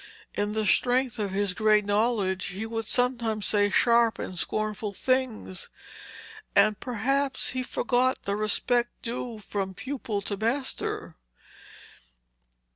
[0.33, 5.69] In the strength of his great knowledge he would sometimes say sharp and scornful things,
[6.55, 11.17] and perhaps he forgot the respect due from pupil to master.